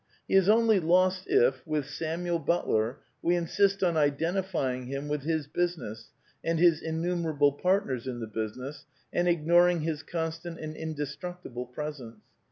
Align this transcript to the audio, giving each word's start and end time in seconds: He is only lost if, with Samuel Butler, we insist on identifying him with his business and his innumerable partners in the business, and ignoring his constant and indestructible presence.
He 0.27 0.33
is 0.33 0.49
only 0.49 0.79
lost 0.79 1.27
if, 1.27 1.61
with 1.67 1.85
Samuel 1.87 2.39
Butler, 2.39 3.01
we 3.21 3.35
insist 3.35 3.83
on 3.83 3.95
identifying 3.97 4.87
him 4.87 5.07
with 5.07 5.21
his 5.21 5.45
business 5.45 6.09
and 6.43 6.57
his 6.57 6.81
innumerable 6.81 7.51
partners 7.51 8.07
in 8.07 8.19
the 8.19 8.25
business, 8.25 8.87
and 9.13 9.27
ignoring 9.27 9.81
his 9.81 10.01
constant 10.01 10.57
and 10.59 10.75
indestructible 10.75 11.67
presence. 11.67 12.23